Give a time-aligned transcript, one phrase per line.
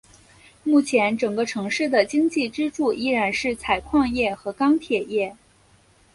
[0.63, 5.35] 目前整个城市的经济支柱依然是采矿业和钢铁业。